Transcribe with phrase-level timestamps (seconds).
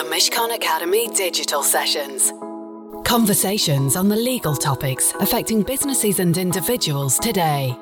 [0.00, 2.32] The Mishcon Academy Digital Sessions.
[3.06, 7.76] Conversations on the legal topics affecting businesses and individuals today.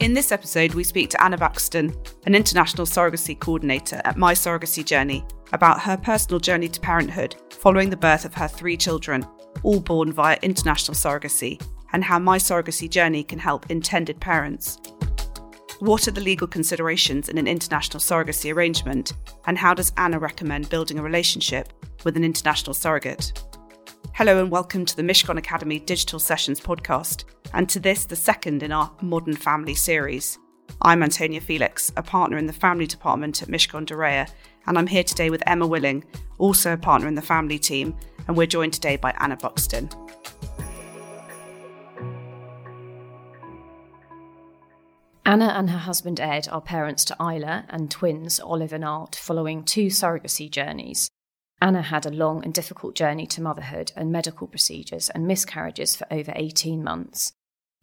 [0.00, 4.86] In this episode, we speak to Anna Buxton, an international surrogacy coordinator at My Surrogacy
[4.86, 5.22] Journey,
[5.52, 9.22] about her personal journey to parenthood following the birth of her three children,
[9.64, 11.60] all born via international surrogacy,
[11.92, 14.78] and how My Surrogacy Journey can help intended parents.
[15.80, 19.14] What are the legal considerations in an international surrogacy arrangement,
[19.46, 21.72] and how does Anna recommend building a relationship
[22.04, 23.42] with an international surrogate?
[24.12, 28.62] Hello, and welcome to the Mishcon Academy Digital Sessions podcast, and to this, the second
[28.62, 30.38] in our Modern Family series.
[30.82, 34.30] I'm Antonia Felix, a partner in the family department at Mishcon de Reya,
[34.66, 36.02] and I'm here today with Emma Willis,
[36.36, 37.96] also a partner in the family team,
[38.28, 39.88] and we're joined today by Anna Buxton.
[45.30, 49.62] Anna and her husband Ed are parents to Isla and twins Olive and Art following
[49.62, 51.08] two surrogacy journeys.
[51.62, 56.04] Anna had a long and difficult journey to motherhood and medical procedures and miscarriages for
[56.12, 57.32] over 18 months.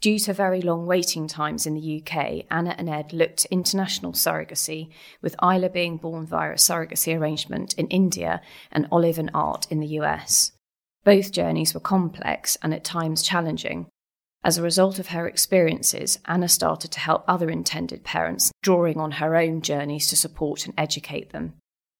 [0.02, 4.90] Due to very long waiting times in the UK, Anna and Ed looked international surrogacy,
[5.22, 8.42] with Isla being born via a surrogacy arrangement in India
[8.74, 10.52] and Olive and Art in the US.
[11.06, 13.88] Both journeys were complex and at times challenging,
[14.44, 19.12] as a result of her experiences, Anna started to help other intended parents, drawing on
[19.14, 21.54] her own journeys to support and educate them.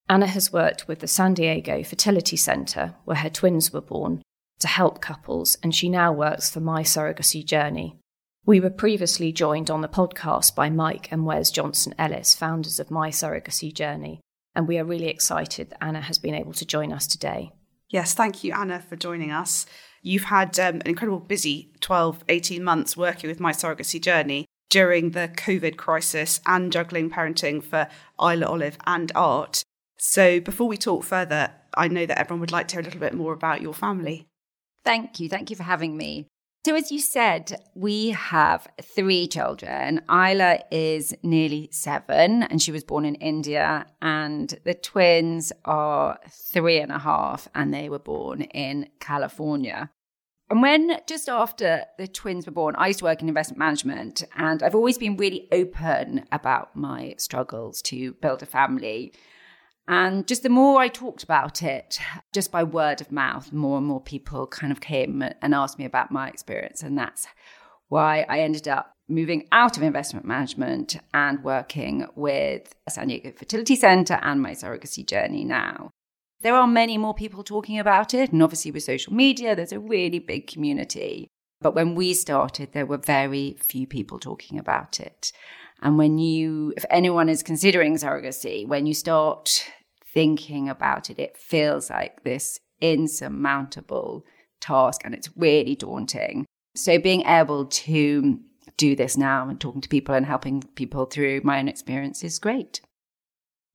[0.08, 4.22] Anna has worked with the San Diego Fertility Center, where her twins were born,
[4.60, 7.98] to help couples, and she now works for My Surrogacy Journey.
[8.46, 12.90] We were previously joined on the podcast by Mike and Wes Johnson Ellis, founders of
[12.90, 14.20] My Surrogacy Journey,
[14.54, 17.52] and we are really excited that Anna has been able to join us today.
[17.90, 19.66] Yes, thank you, Anna, for joining us.
[20.08, 25.10] You've had um, an incredible busy 12, 18 months working with My Surrogacy Journey during
[25.10, 29.62] the COVID crisis and juggling parenting for Isla Olive and Art.
[29.98, 33.00] So before we talk further, I know that everyone would like to hear a little
[33.00, 34.24] bit more about your family.
[34.82, 35.28] Thank you.
[35.28, 36.26] Thank you for having me.
[36.64, 40.00] So, as you said, we have three children.
[40.10, 43.86] Isla is nearly seven, and she was born in India.
[44.02, 49.90] And the twins are three and a half, and they were born in California.
[50.50, 54.24] And when just after the twins were born, I used to work in investment management,
[54.34, 59.12] and I've always been really open about my struggles to build a family.
[59.86, 61.98] And just the more I talked about it,
[62.32, 65.84] just by word of mouth, more and more people kind of came and asked me
[65.84, 66.82] about my experience.
[66.82, 67.26] And that's
[67.88, 73.76] why I ended up moving out of investment management and working with San Diego Fertility
[73.76, 75.90] Center and my surrogacy journey now.
[76.40, 78.32] There are many more people talking about it.
[78.32, 81.28] And obviously, with social media, there's a really big community.
[81.60, 85.32] But when we started, there were very few people talking about it.
[85.82, 89.64] And when you, if anyone is considering surrogacy, when you start
[90.12, 94.24] thinking about it, it feels like this insurmountable
[94.60, 96.46] task and it's really daunting.
[96.74, 98.38] So being able to
[98.76, 102.38] do this now and talking to people and helping people through my own experience is
[102.38, 102.80] great.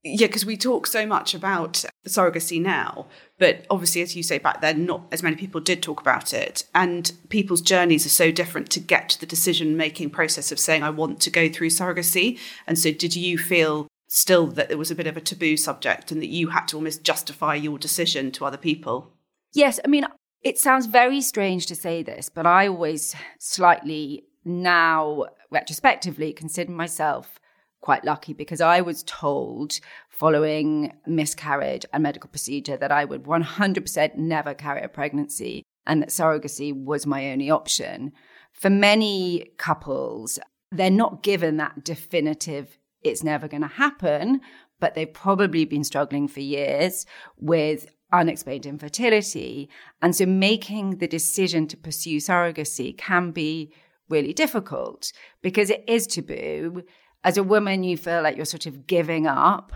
[0.06, 3.08] Yeah, because we talk so much about surrogacy now,
[3.40, 6.66] but obviously, as you say, back then, not as many people did talk about it.
[6.76, 10.84] And people's journeys are so different to get to the decision making process of saying,
[10.84, 12.38] I want to go through surrogacy.
[12.68, 16.12] And so, did you feel still that it was a bit of a taboo subject
[16.12, 19.14] and that you had to almost justify your decision to other people?
[19.54, 19.80] Yes.
[19.86, 20.06] I mean,
[20.42, 27.40] it sounds very strange to say this, but I always slightly now retrospectively consider myself
[27.84, 34.16] quite lucky because I was told following miscarriage and medical procedure that I would 100%
[34.16, 38.14] never carry a pregnancy and that surrogacy was my only option.
[38.54, 40.40] For many couples,
[40.72, 44.40] they're not given that definitive it's never going to happen,
[44.80, 47.06] but they've probably been struggling for years
[47.38, 49.70] with unexplained infertility.
[50.02, 53.74] And so making the decision to pursue surrogacy can be
[54.10, 55.12] really difficult
[55.42, 56.84] because it is taboo.
[57.24, 59.74] As a woman, you feel like you're sort of giving up.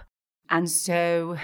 [0.49, 1.37] And so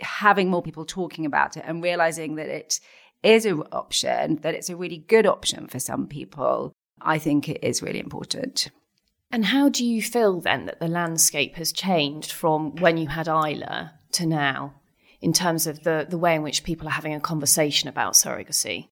[0.00, 2.80] having more people talking about it and realizing that it
[3.22, 7.62] is an option, that it's a really good option for some people, I think it
[7.62, 8.70] is really important.
[9.30, 13.28] And how do you feel then that the landscape has changed from when you had
[13.28, 14.74] Isla to now
[15.20, 18.88] in terms of the, the way in which people are having a conversation about surrogacy?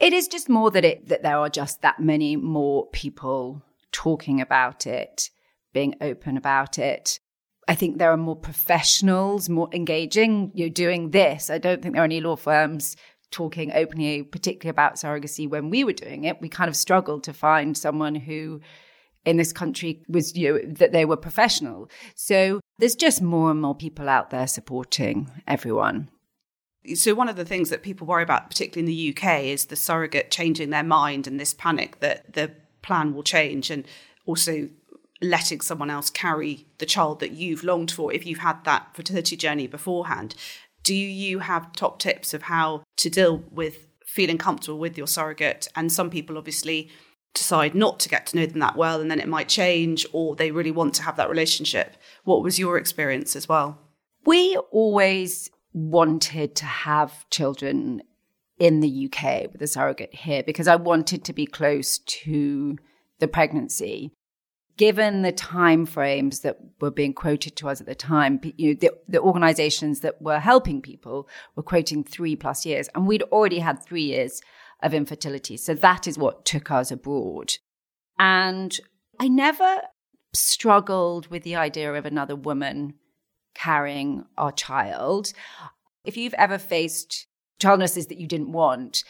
[0.00, 4.40] It is just more that it that there are just that many more people talking
[4.40, 5.30] about it,
[5.76, 7.20] being open about it.
[7.68, 10.50] I think there are more professionals, more engaging.
[10.54, 11.50] You're doing this.
[11.50, 12.96] I don't think there are any law firms
[13.30, 16.40] talking openly, particularly about surrogacy when we were doing it.
[16.40, 18.62] We kind of struggled to find someone who
[19.26, 21.90] in this country was you know, that they were professional.
[22.14, 26.08] So there's just more and more people out there supporting everyone.
[26.94, 29.76] So one of the things that people worry about, particularly in the UK, is the
[29.76, 33.84] surrogate changing their mind and this panic that the plan will change, and
[34.24, 34.68] also
[35.30, 39.36] letting someone else carry the child that you've longed for if you've had that fertility
[39.36, 40.34] journey beforehand.
[40.82, 45.68] Do you have top tips of how to deal with feeling comfortable with your surrogate?
[45.74, 46.90] And some people obviously
[47.34, 50.34] decide not to get to know them that well and then it might change or
[50.34, 51.96] they really want to have that relationship.
[52.24, 53.78] What was your experience as well?
[54.24, 58.02] We always wanted to have children
[58.58, 62.78] in the UK with a surrogate here because I wanted to be close to
[63.18, 64.12] the pregnancy.
[64.76, 68.78] Given the time frames that were being quoted to us at the time, you know,
[68.78, 73.60] the, the organizations that were helping people were quoting three plus years, and we'd already
[73.60, 74.42] had three years
[74.82, 75.56] of infertility.
[75.56, 77.54] So that is what took us abroad.
[78.18, 78.78] And
[79.18, 79.80] I never
[80.34, 82.94] struggled with the idea of another woman
[83.54, 85.32] carrying our child.
[86.04, 87.26] If you've ever faced
[87.58, 89.02] child nurses that you didn't want,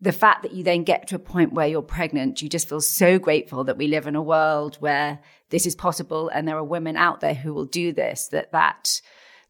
[0.00, 2.80] the fact that you then get to a point where you're pregnant, you just feel
[2.80, 5.18] so grateful that we live in a world where
[5.50, 9.00] this is possible and there are women out there who will do this, that that,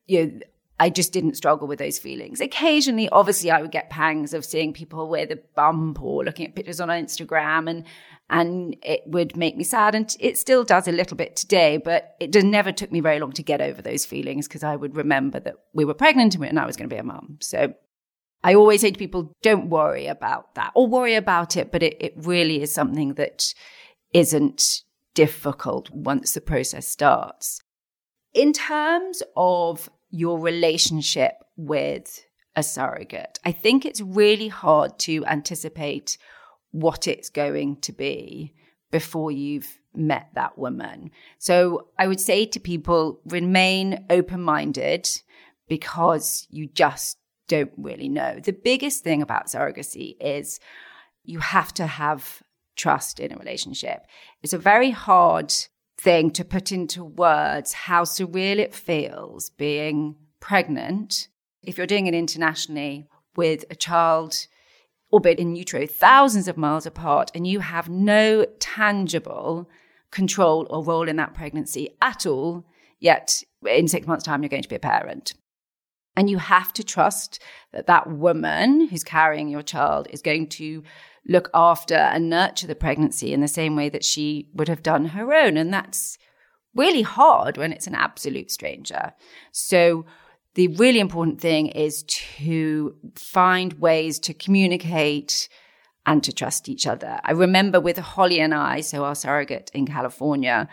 [0.06, 0.40] you know,
[0.80, 2.40] I just didn't struggle with those feelings.
[2.40, 6.54] Occasionally, obviously, I would get pangs of seeing people with a bump or looking at
[6.54, 7.84] pictures on Instagram, and
[8.30, 9.96] and it would make me sad.
[9.96, 13.18] And it still does a little bit today, but it just never took me very
[13.18, 16.60] long to get over those feelings because I would remember that we were pregnant and
[16.60, 17.38] I was going to be a mum.
[17.40, 17.74] So
[18.42, 21.96] I always say to people, don't worry about that or worry about it, but it,
[22.00, 23.52] it really is something that
[24.12, 24.82] isn't
[25.14, 27.60] difficult once the process starts.
[28.34, 32.24] In terms of your relationship with
[32.58, 33.38] a surrogate.
[33.44, 36.18] I think it's really hard to anticipate
[36.72, 38.52] what it's going to be
[38.90, 41.12] before you've met that woman.
[41.38, 45.08] So I would say to people, remain open minded
[45.68, 47.17] because you just
[47.48, 48.38] don't really know.
[48.38, 50.60] The biggest thing about surrogacy is
[51.24, 52.42] you have to have
[52.76, 54.06] trust in a relationship.
[54.42, 55.52] It's a very hard
[55.98, 61.28] thing to put into words how surreal it feels being pregnant
[61.64, 64.46] if you're doing it internationally with a child
[65.12, 69.68] albeit in utero thousands of miles apart and you have no tangible
[70.12, 72.64] control or role in that pregnancy at all
[73.00, 75.34] yet in 6 months time you're going to be a parent
[76.18, 77.40] and you have to trust
[77.72, 80.82] that that woman who's carrying your child is going to
[81.28, 85.04] look after and nurture the pregnancy in the same way that she would have done
[85.06, 85.56] her own.
[85.56, 86.18] And that's
[86.74, 89.12] really hard when it's an absolute stranger.
[89.52, 90.06] So,
[90.54, 95.48] the really important thing is to find ways to communicate
[96.04, 97.20] and to trust each other.
[97.22, 100.68] I remember with Holly and I, so our surrogate in California,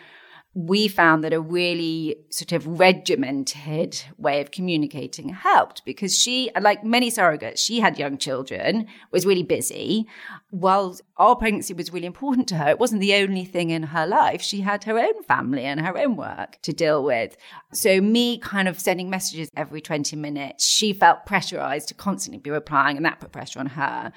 [0.58, 6.82] we found that a really sort of regimented way of communicating helped because she, like
[6.82, 10.08] many surrogates, she had young children, was really busy.
[10.52, 14.08] While our pregnancy was really important to her, it wasn't the only thing in her
[14.08, 14.42] life.
[14.42, 17.36] She had her own family and her own work to deal with.
[17.74, 22.50] So, me kind of sending messages every 20 minutes, she felt pressurized to constantly be
[22.50, 24.14] replying, and that put pressure on her.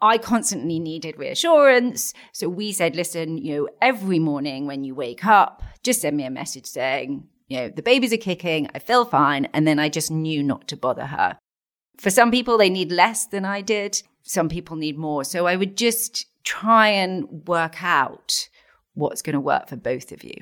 [0.00, 2.12] I constantly needed reassurance.
[2.32, 6.24] So we said, listen, you know, every morning when you wake up, just send me
[6.24, 9.46] a message saying, you know, the babies are kicking, I feel fine.
[9.46, 11.38] And then I just knew not to bother her.
[11.98, 14.02] For some people, they need less than I did.
[14.22, 15.24] Some people need more.
[15.24, 18.48] So I would just try and work out
[18.94, 20.36] what's going to work for both of you.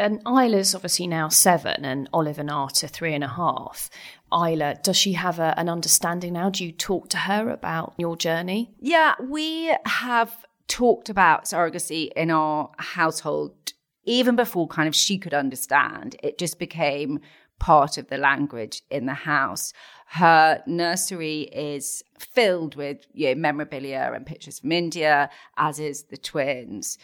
[0.00, 3.90] And Isla's obviously now seven, and Olive and Art are three and a half.
[4.32, 6.48] Isla, does she have a, an understanding now?
[6.48, 8.72] Do you talk to her about your journey?
[8.80, 15.34] Yeah, we have talked about surrogacy in our household even before kind of she could
[15.34, 16.16] understand.
[16.22, 17.20] It just became
[17.58, 19.74] part of the language in the house.
[20.06, 25.28] Her nursery is filled with you know, memorabilia and pictures from India,
[25.58, 26.96] as is the twins.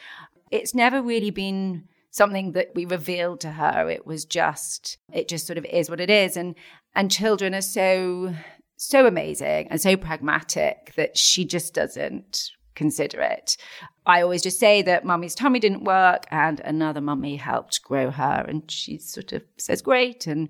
[0.50, 3.88] It's never really been something that we revealed to her.
[3.90, 6.36] It was just, it just sort of is what it is.
[6.36, 6.54] And,
[6.94, 8.34] and children are so,
[8.76, 13.56] so amazing and so pragmatic that she just doesn't consider it.
[14.04, 18.44] I always just say that mummy's tummy didn't work and another mummy helped grow her.
[18.48, 20.26] And she sort of says, great.
[20.26, 20.48] And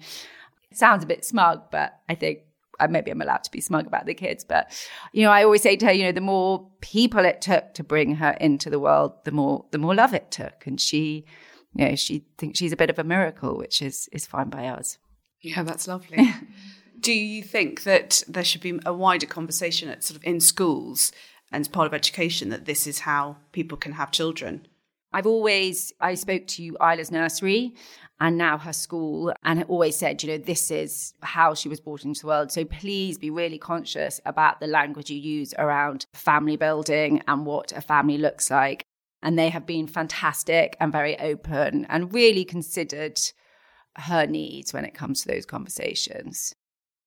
[0.70, 2.40] it sounds a bit smug, but I think
[2.88, 4.71] maybe I'm allowed to be smug about the kids, but
[5.12, 7.85] you know, I always say to her, you know, the more people it took to
[7.85, 11.25] bring her into the world, the more the more love it took, and she
[11.75, 14.66] you know, she thinks she's a bit of a miracle, which is is fine by
[14.66, 14.99] us.
[15.40, 16.35] Yeah, that's lovely.
[17.00, 21.12] Do you think that there should be a wider conversation at sort of in schools
[21.52, 24.66] and part of education that this is how people can have children?
[25.16, 27.75] I've always, I spoke to Isla's nursery
[28.20, 32.04] and now her school and always said, you know, this is how she was brought
[32.04, 32.52] into the world.
[32.52, 37.73] So please be really conscious about the language you use around family building and what
[37.73, 38.85] a family looks like.
[39.23, 43.18] And they have been fantastic and very open and really considered
[43.96, 46.54] her needs when it comes to those conversations.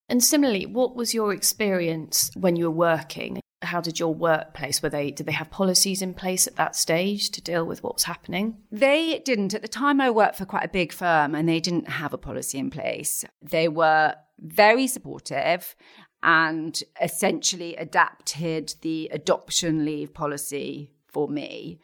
[0.08, 3.40] And similarly, what was your experience when you were working?
[3.62, 7.30] How did your workplace were they did they have policies in place at that stage
[7.30, 8.56] to deal with what was happening?
[8.72, 9.52] They didn't.
[9.52, 12.18] At the time I worked for quite a big firm and they didn't have a
[12.18, 13.24] policy in place.
[13.42, 15.76] They were very supportive
[16.22, 21.80] and essentially adapted the adoption leave policy for me.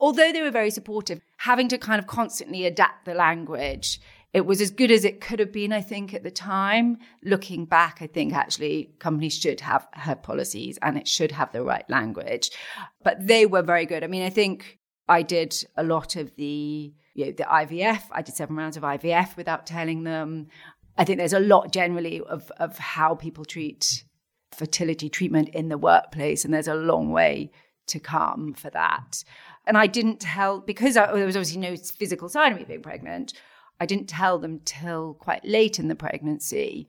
[0.00, 4.00] Although they were very supportive, having to kind of constantly adapt the language
[4.32, 6.98] it was as good as it could have been, I think, at the time.
[7.22, 11.62] Looking back, I think actually companies should have have policies and it should have the
[11.62, 12.50] right language.
[13.04, 14.02] But they were very good.
[14.02, 18.04] I mean, I think I did a lot of the you know, the IVF.
[18.10, 20.48] I did seven rounds of IVF without telling them.
[20.96, 24.04] I think there's a lot generally of of how people treat
[24.50, 27.50] fertility treatment in the workplace, and there's a long way
[27.88, 29.24] to come for that.
[29.66, 32.82] And I didn't tell because I, there was obviously no physical sign of me being
[32.82, 33.34] pregnant.
[33.82, 36.86] I didn't tell them till quite late in the pregnancy.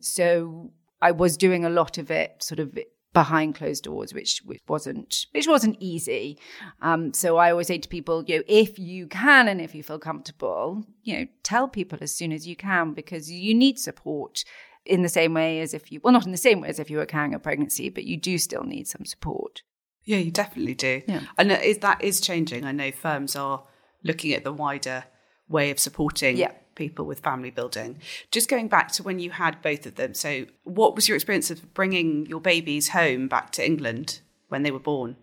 [0.00, 2.78] So I was doing a lot of it sort of
[3.12, 6.38] behind closed doors, which, which wasn't which wasn't easy.
[6.80, 9.82] Um, so I always say to people, you know, if you can and if you
[9.82, 14.44] feel comfortable, you know, tell people as soon as you can because you need support
[14.86, 16.88] in the same way as if you well, not in the same way as if
[16.88, 19.60] you were carrying a pregnancy, but you do still need some support.
[20.04, 21.02] Yeah, you definitely do.
[21.06, 21.20] Yeah.
[21.36, 22.64] And is that is changing.
[22.64, 23.64] I know firms are
[24.02, 25.04] looking at the wider
[25.48, 26.52] way of supporting yeah.
[26.74, 27.98] people with family building.
[28.30, 30.14] Just going back to when you had both of them.
[30.14, 34.70] So, what was your experience of bringing your babies home back to England when they
[34.70, 35.16] were born?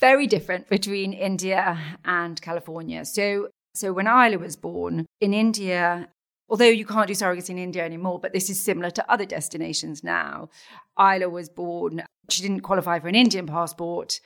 [0.00, 3.04] Very different between India and California.
[3.04, 6.08] So, so when Isla was born in India,
[6.48, 10.02] although you can't do surrogacy in India anymore, but this is similar to other destinations
[10.02, 10.48] now.
[10.98, 14.20] Isla was born, she didn't qualify for an Indian passport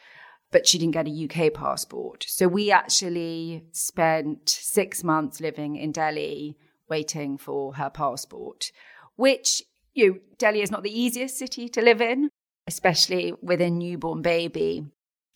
[0.50, 2.24] but she didn't get a UK passport.
[2.28, 6.56] So we actually spent six months living in Delhi
[6.88, 8.72] waiting for her passport,
[9.16, 9.62] which,
[9.94, 12.30] you know, Delhi is not the easiest city to live in,
[12.66, 14.86] especially with a newborn baby.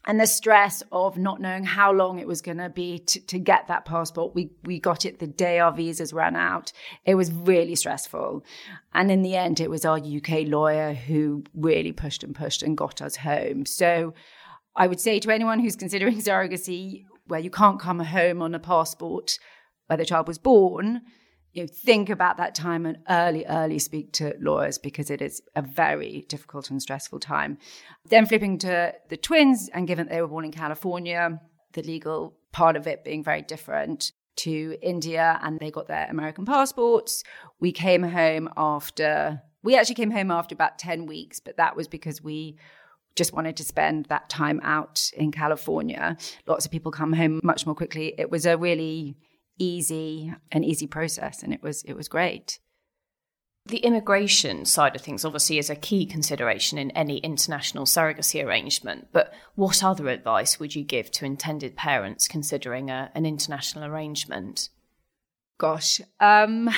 [0.05, 3.69] And the stress of not knowing how long it was going to be to get
[3.69, 4.35] that passport.
[4.35, 6.73] We, we got it the day our visas ran out.
[7.05, 8.45] It was really stressful.
[8.93, 12.77] And in the end, it was our UK lawyer who really pushed and pushed and
[12.77, 13.65] got us home.
[13.65, 14.13] So
[14.75, 18.59] I would say to anyone who's considering surrogacy, where you can't come home on a
[18.59, 19.39] passport
[19.87, 21.03] where the child was born,
[21.53, 25.43] you know, think about that time and early, early speak to lawyers because it is
[25.55, 27.59] a very difficult and stressful time.
[28.09, 31.41] Then flipping to the twins, and given they were born in California,
[31.75, 36.47] the legal part of it being very different to India, and they got their American
[36.47, 37.23] passports.
[37.61, 41.87] We came home after, we actually came home after about 10 weeks, but that was
[41.87, 42.57] because we
[43.17, 46.17] just wanted to spend that time out in California.
[46.47, 48.15] Lots of people come home much more quickly.
[48.19, 49.17] It was a really
[49.59, 52.59] easy an easy process and it was it was great.
[53.67, 59.09] The immigration side of things obviously is a key consideration in any international surrogacy arrangement,
[59.13, 64.69] but what other advice would you give to intended parents considering a, an international arrangement?
[65.59, 66.71] Gosh, um,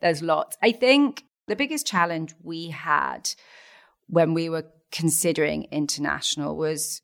[0.00, 0.56] there's lots.
[0.60, 3.30] I think the biggest challenge we had
[4.08, 7.02] when we were considering international was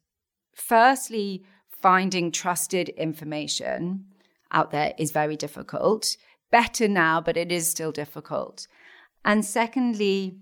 [0.54, 1.42] firstly,
[1.82, 4.04] finding trusted information
[4.52, 6.16] out there is very difficult.
[6.52, 8.68] Better now, but it is still difficult.
[9.24, 10.38] And secondly,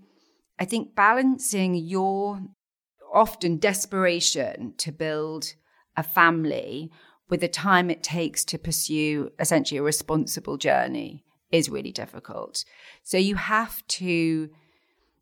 [0.59, 2.39] I think balancing your
[3.11, 5.55] often desperation to build
[5.97, 6.91] a family
[7.29, 12.63] with the time it takes to pursue essentially a responsible journey is really difficult.
[13.01, 14.49] So you have to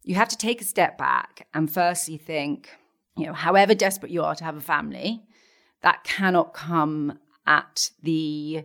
[0.07, 2.69] you have to take a step back and firstly think,
[3.17, 5.21] you know, however desperate you are to have a family,
[5.81, 8.63] that cannot come at the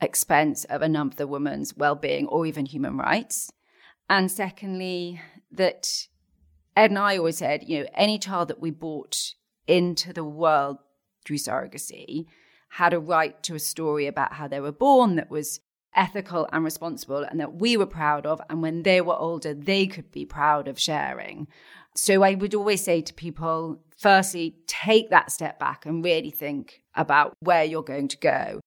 [0.00, 3.50] expense of another woman's well-being or even human rights.
[4.08, 6.06] And secondly, that
[6.76, 9.34] Ed and I always said, you know, any child that we brought
[9.66, 10.76] into the world
[11.24, 12.26] through surrogacy
[12.68, 15.58] had a right to a story about how they were born that was
[15.96, 18.40] ethical and responsible and that we were proud of.
[18.48, 21.48] And when they were older, they could be proud of sharing.
[21.94, 26.82] So I would always say to people, firstly, take that step back and really think
[26.94, 28.60] about where you're going to go.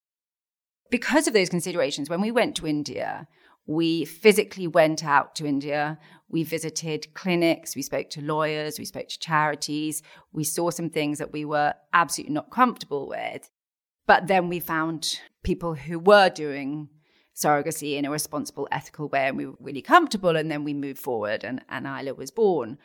[0.89, 3.27] Because of those considerations, when we went to India,
[3.67, 5.99] we physically went out to India.
[6.27, 11.19] We visited clinics, we spoke to lawyers, we spoke to charities, we saw some things
[11.19, 13.49] that we were absolutely not comfortable with.
[14.07, 16.89] But then we found people who were doing
[17.39, 20.35] surrogacy in a responsible, ethical way, and we were really comfortable.
[20.35, 22.77] And then we moved forward, and, and Isla was born.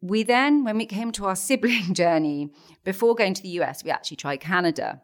[0.00, 2.52] We then, when we came to our sibling journey,
[2.84, 5.02] before going to the US, we actually tried Canada.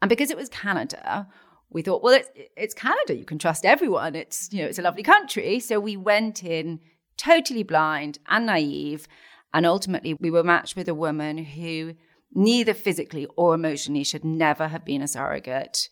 [0.00, 1.28] And because it was Canada,
[1.70, 3.14] we thought, well, it's, it's Canada.
[3.14, 4.14] You can trust everyone.
[4.14, 5.60] It's, you know, it's a lovely country.
[5.60, 6.80] So we went in
[7.16, 9.06] totally blind and naive.
[9.54, 11.94] And ultimately, we were matched with a woman who
[12.34, 15.88] neither physically or emotionally should never have been a surrogate.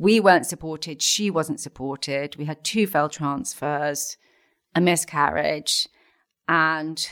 [0.00, 1.02] We weren't supported.
[1.02, 2.34] She wasn't supported.
[2.36, 4.16] We had two failed transfers,
[4.74, 5.86] a miscarriage,
[6.48, 7.06] and,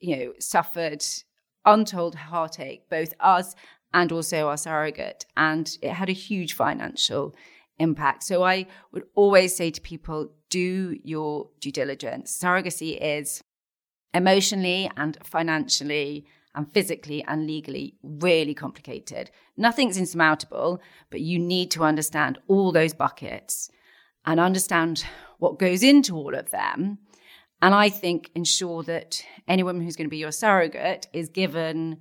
[0.00, 1.04] you know, suffered
[1.66, 3.54] untold heartache, both us
[3.92, 5.26] and also our surrogate.
[5.36, 7.34] And it had a huge financial
[7.78, 8.22] impact.
[8.22, 12.40] So I would always say to people, do your due diligence.
[12.42, 13.44] Surrogacy is
[14.14, 19.30] emotionally and financially and physically and legally really complicated.
[19.56, 20.80] Nothing's insurmountable,
[21.10, 23.70] but you need to understand all those buckets
[24.24, 25.04] and understand
[25.38, 26.98] what goes into all of them.
[27.60, 31.98] And I think ensure that any woman who's going to be your surrogate is given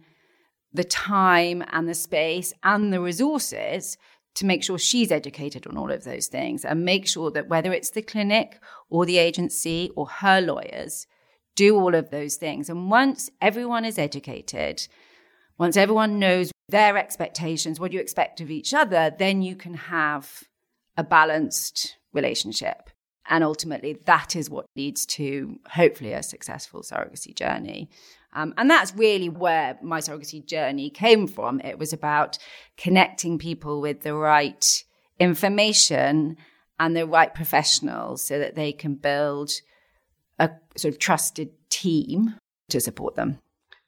[0.73, 3.97] the time and the space and the resources
[4.35, 7.71] to make sure she's educated on all of those things and make sure that whether
[7.71, 11.05] it's the clinic or the agency or her lawyers
[11.55, 12.69] do all of those things.
[12.69, 14.87] And once everyone is educated,
[15.57, 20.43] once everyone knows their expectations, what you expect of each other, then you can have
[20.97, 22.89] a balanced relationship.
[23.29, 27.89] And ultimately, that is what leads to hopefully a successful surrogacy journey.
[28.33, 31.61] Um, and that's really where my surrogacy journey came from.
[31.61, 32.37] It was about
[32.75, 34.83] connecting people with the right
[35.19, 36.37] information
[36.79, 39.51] and the right professionals so that they can build
[40.43, 42.35] a sort of trusted team
[42.69, 43.39] to support them.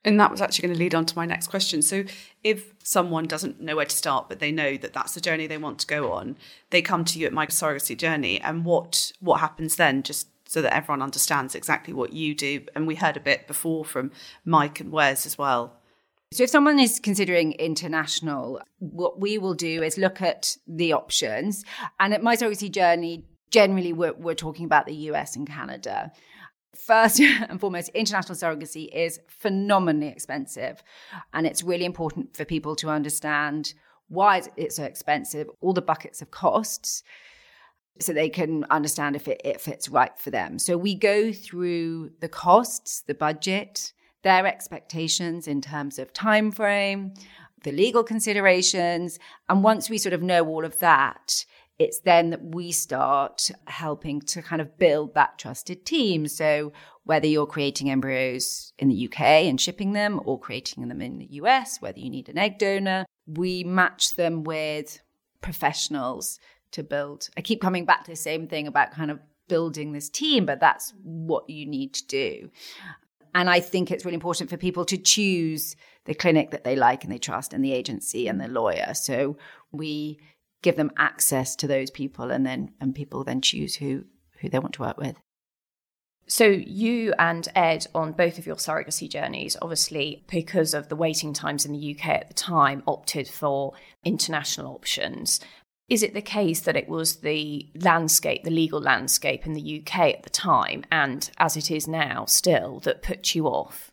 [0.04, 1.82] And that was actually going to lead on to my next question.
[1.82, 2.04] So,
[2.44, 5.58] if someone doesn't know where to start, but they know that that's the journey they
[5.58, 6.38] want to go on,
[6.70, 10.04] they come to you at my surrogacy journey, and what what happens then?
[10.04, 12.62] Just so that everyone understands exactly what you do.
[12.76, 14.12] And we heard a bit before from
[14.46, 15.74] Mike and Wes as well.
[16.32, 21.65] So, if someone is considering international, what we will do is look at the options.
[22.00, 26.12] And at My Surrogacy Journey, generally we're, we're talking about the US and Canada.
[26.78, 30.84] First and foremost, international surrogacy is phenomenally expensive.
[31.34, 33.74] And it's really important for people to understand
[34.08, 37.04] why it's so expensive, all the buckets of costs
[38.00, 40.60] so they can understand if it, it fits right for them.
[40.60, 47.14] So we go through the costs, the budget, their expectations in terms of time frame,
[47.64, 49.18] the legal considerations,
[49.50, 51.46] and once we sort of know all of that,
[51.78, 56.28] it's then that we start helping to kind of build that trusted team.
[56.28, 56.72] So
[57.04, 61.28] whether you're creating embryos in the UK and shipping them or creating them in the
[61.32, 65.00] US, whether you need an egg donor, we match them with
[65.42, 66.40] professionals
[66.72, 67.30] to build.
[67.38, 70.60] I keep coming back to the same thing about kind of building this team, but
[70.60, 72.50] that's what you need to do.
[73.34, 77.04] And I think it's really important for people to choose the clinic that they like
[77.04, 78.94] and they trust and the agency and the lawyer.
[78.94, 79.38] So
[79.74, 80.20] we
[80.62, 84.06] give them access to those people and then and people then choose who
[84.39, 85.15] who they want to work with.
[86.28, 91.34] So, you and Ed, on both of your surrogacy journeys, obviously, because of the waiting
[91.34, 95.39] times in the UK at the time, opted for international options.
[95.88, 100.15] Is it the case that it was the landscape, the legal landscape in the UK
[100.15, 103.91] at the time, and as it is now still, that put you off?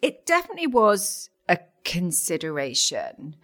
[0.00, 3.36] It definitely was a consideration.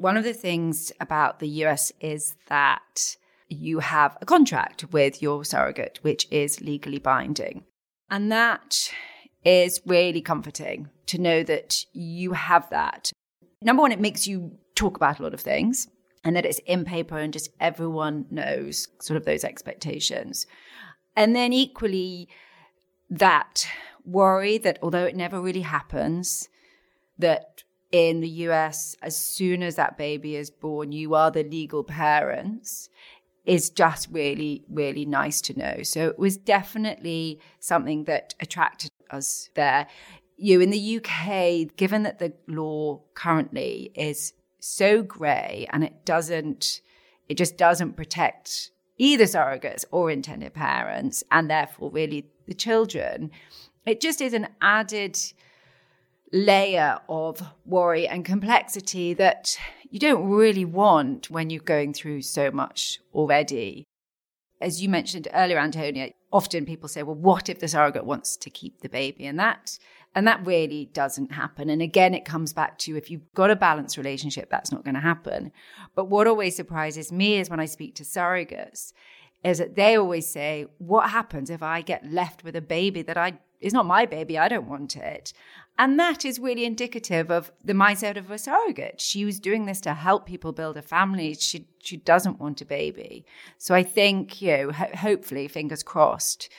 [0.00, 3.18] One of the things about the US is that
[3.50, 7.64] you have a contract with your surrogate, which is legally binding.
[8.08, 8.90] And that
[9.44, 13.12] is really comforting to know that you have that.
[13.60, 15.86] Number one, it makes you talk about a lot of things
[16.24, 20.46] and that it's in paper and just everyone knows sort of those expectations.
[21.14, 22.26] And then equally,
[23.10, 23.68] that
[24.06, 26.48] worry that although it never really happens,
[27.18, 27.49] that
[27.92, 32.88] in the US, as soon as that baby is born, you are the legal parents
[33.44, 35.82] is just really, really nice to know.
[35.82, 39.86] So it was definitely something that attracted us there.
[40.36, 46.80] You in the UK, given that the law currently is so grey and it doesn't,
[47.28, 53.30] it just doesn't protect either surrogates or intended parents and therefore really the children.
[53.86, 55.18] It just is an added
[56.32, 59.56] layer of worry and complexity that
[59.90, 63.84] you don't really want when you're going through so much already.
[64.60, 68.50] As you mentioned earlier, Antonia, often people say, well, what if the surrogate wants to
[68.50, 69.26] keep the baby?
[69.26, 69.78] And that
[70.14, 71.70] And that really doesn't happen.
[71.70, 74.96] And again, it comes back to if you've got a balanced relationship, that's not going
[74.96, 75.52] to happen.
[75.94, 78.92] But what always surprises me is when I speak to surrogates,
[79.42, 83.16] is that they always say, What happens if I get left with a baby that
[83.16, 85.32] I is not my baby, I don't want it.
[85.78, 89.00] And that is really indicative of the mindset of a surrogate.
[89.00, 91.34] She was doing this to help people build a family.
[91.34, 93.24] She she doesn't want a baby.
[93.56, 96.50] So I think, you know, ho- hopefully, fingers crossed,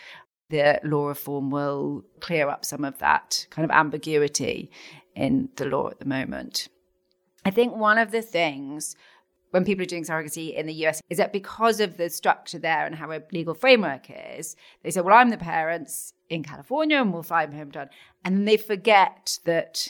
[0.50, 4.71] the law reform will clear up some of that kind of ambiguity
[5.15, 6.67] in the law at the moment.
[7.45, 8.95] I think one of the things
[9.52, 12.86] when people are doing surrogacy in the US is that because of the structure there
[12.86, 17.13] and how a legal framework is, they say, well, I'm the parents in California and
[17.13, 17.89] we'll fly home done.
[18.23, 19.87] And they forget that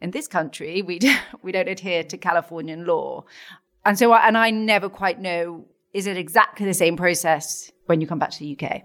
[0.00, 1.00] in this country, we,
[1.42, 3.24] we don't adhere to Californian law.
[3.84, 8.06] And so, and I never quite know, is it exactly the same process when you
[8.06, 8.82] come back to the UK?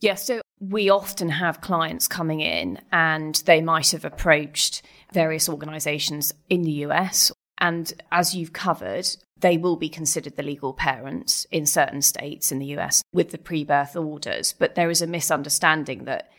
[0.00, 4.82] Yeah, so we often have clients coming in and they might have approached
[5.12, 7.30] various organisations in the US.
[7.58, 9.06] And as you've covered,
[9.36, 13.38] they will be considered the legal parents in certain states in the US with the
[13.38, 14.52] pre birth orders.
[14.52, 16.30] But there is a misunderstanding that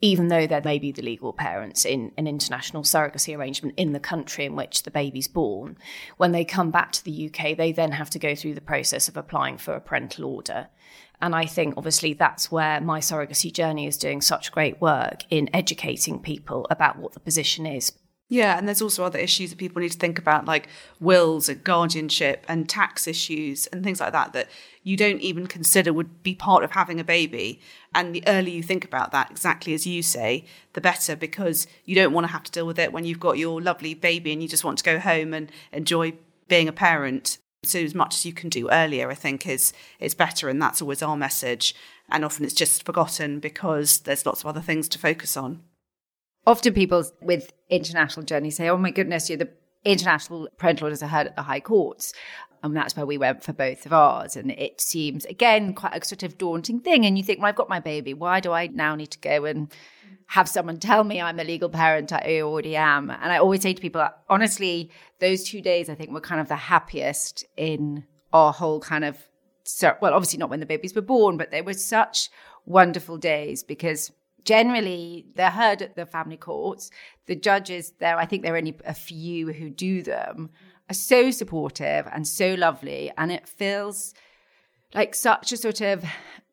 [0.00, 4.00] even though they may be the legal parents in an international surrogacy arrangement in the
[4.00, 5.78] country in which the baby's born,
[6.18, 9.08] when they come back to the UK, they then have to go through the process
[9.08, 10.68] of applying for a parental order.
[11.22, 15.48] And I think obviously that's where my surrogacy journey is doing such great work in
[15.54, 17.92] educating people about what the position is.
[18.30, 21.62] Yeah, and there's also other issues that people need to think about, like wills and
[21.62, 24.48] guardianship and tax issues and things like that, that
[24.82, 27.60] you don't even consider would be part of having a baby.
[27.94, 31.94] And the earlier you think about that, exactly as you say, the better, because you
[31.94, 34.42] don't want to have to deal with it when you've got your lovely baby and
[34.42, 36.14] you just want to go home and enjoy
[36.48, 37.36] being a parent.
[37.62, 40.82] So as much as you can do earlier, I think is is better, and that's
[40.82, 41.74] always our message.
[42.10, 45.62] And often it's just forgotten because there's lots of other things to focus on.
[46.46, 49.50] Often people with international journeys say, "Oh my goodness, you're the
[49.84, 52.12] international parental orders are heard at the high courts."
[52.62, 54.36] And that's where we went for both of ours.
[54.36, 57.04] And it seems, again, quite a sort of daunting thing.
[57.04, 58.14] And you think, well, I've got my baby.
[58.14, 59.70] Why do I now need to go and
[60.28, 63.10] have someone tell me I'm a legal parent I already am?
[63.10, 66.48] And I always say to people, honestly, those two days I think were kind of
[66.48, 69.18] the happiest in our whole kind of,
[70.00, 72.30] well, obviously not when the babies were born, but they were such
[72.64, 74.10] wonderful days because
[74.44, 76.90] generally they're heard at the family courts.
[77.26, 80.90] The judges there, I think there are only a few who do them, mm.
[80.90, 83.10] are so supportive and so lovely.
[83.16, 84.14] And it feels
[84.94, 86.04] like such a sort of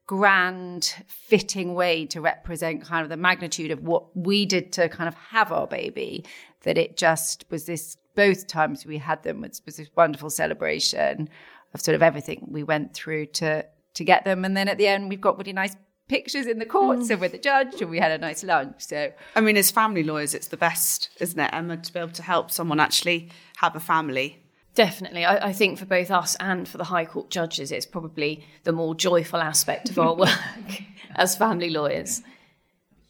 [0.08, 5.08] grand, fitting way to represent kind of the magnitude of what we did to kind
[5.08, 6.26] of have our baby
[6.64, 11.30] that it just was this, both times we had them was, was this wonderful celebration
[11.74, 14.46] of sort of everything we went through to to get them.
[14.46, 15.76] And then at the end, we've got really nice
[16.12, 17.12] pictures in the courts mm.
[17.12, 18.76] and with the judge, and we had a nice lunch.
[18.80, 22.12] So, I mean, as family lawyers, it's the best, isn't it, Emma, to be able
[22.12, 24.44] to help someone actually have a family.
[24.76, 25.24] Definitely.
[25.24, 28.74] I, I, think for both us and for the High Court judges, it's probably the
[28.74, 30.84] more joyful aspect of our work
[31.16, 32.22] as family lawyers.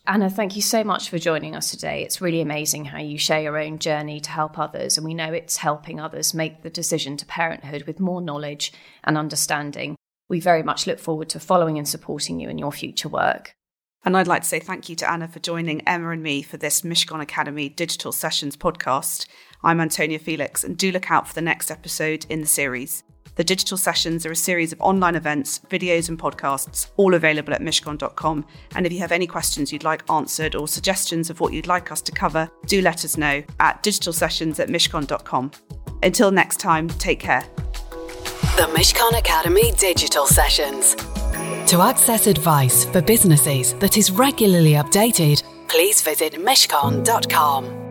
[0.05, 2.03] Anna, thank you so much for joining us today.
[2.03, 5.33] It's really amazing how you share your own journey to help others, and we know
[5.33, 8.71] it's helping others make the decision to parenthood with more knowledge
[9.03, 9.95] and understanding
[10.31, 13.53] we very much look forward to following and supporting you in your future work.
[14.05, 16.55] And I'd like to say thank you to Anna for joining Emma and me for
[16.55, 19.27] this Mishcon Academy Digital Sessions podcast.
[19.61, 23.03] I'm Antonia Felix, and do look out for the next episode in the series.
[23.35, 27.61] The digital sessions are a series of online events, videos, and podcasts, all available at
[27.61, 28.45] mishcon.com.
[28.75, 31.91] And if you have any questions you'd like answered or suggestions of what you'd like
[31.91, 35.51] us to cover, do let us know at digitalsessions at mishcon.com.
[36.03, 37.43] Until next time, take care.
[38.57, 40.95] The Mishcon Academy Digital Sessions.
[41.67, 47.90] To access advice for businesses that is regularly updated, please visit mishcon.com.